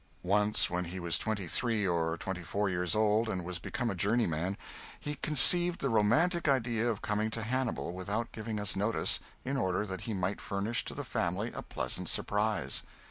[0.23, 3.93] Once when he was twenty three or twenty four years old, and was become a
[3.93, 4.57] journeyman,
[4.99, 9.85] he conceived the romantic idea of coming to Hannibal without giving us notice, in order
[9.85, 12.81] that he might furnish to the family a pleasant surprise.